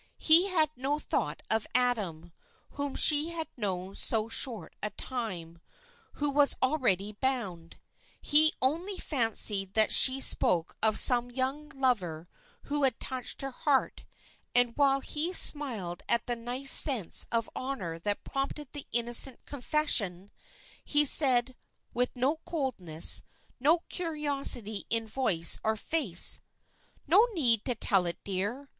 [0.17, 2.31] He had no thought of Adam,
[2.71, 5.59] whom she had known so short a time,
[6.13, 7.77] who was already bound;
[8.19, 12.27] he only fancied that she spoke of some young lover
[12.63, 14.03] who had touched her heart,
[14.55, 20.31] and while he smiled at the nice sense of honor that prompted the innocent confession,
[20.83, 21.55] he said,
[21.93, 23.21] with no coldness,
[23.59, 26.39] no curiosity in voice or face
[27.05, 28.67] "No need to tell it, dear.